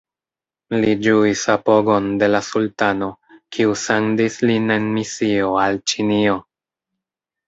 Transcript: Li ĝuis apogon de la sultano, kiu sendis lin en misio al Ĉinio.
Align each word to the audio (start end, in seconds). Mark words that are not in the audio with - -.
Li 0.83 0.93
ĝuis 1.07 1.41
apogon 1.55 2.07
de 2.23 2.29
la 2.31 2.39
sultano, 2.47 3.09
kiu 3.57 3.75
sendis 3.81 4.39
lin 4.53 4.73
en 4.77 4.87
misio 4.95 5.51
al 5.65 5.79
Ĉinio. 5.93 6.39